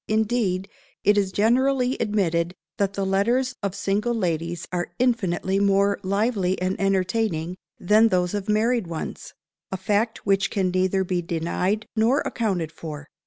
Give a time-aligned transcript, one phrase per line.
[0.07, 0.67] Indeed,
[1.03, 6.75] it is generally admitted that the letters of single ladies are infinitely more lively and
[6.81, 9.35] entertaining than those of married ones
[9.71, 13.09] a fact which can neither be denied nor accounted for.